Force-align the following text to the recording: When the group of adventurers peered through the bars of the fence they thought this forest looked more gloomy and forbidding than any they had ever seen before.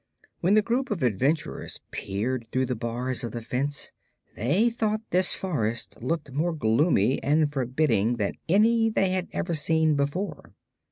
When 0.39 0.55
the 0.55 0.63
group 0.63 0.89
of 0.89 1.03
adventurers 1.03 1.79
peered 1.91 2.47
through 2.51 2.65
the 2.65 2.75
bars 2.75 3.23
of 3.23 3.33
the 3.33 3.41
fence 3.41 3.91
they 4.35 4.67
thought 4.67 5.01
this 5.11 5.35
forest 5.35 6.01
looked 6.01 6.31
more 6.31 6.53
gloomy 6.53 7.21
and 7.21 7.53
forbidding 7.53 8.15
than 8.15 8.33
any 8.49 8.89
they 8.89 9.09
had 9.09 9.27
ever 9.31 9.53
seen 9.53 9.93
before. 9.95 10.55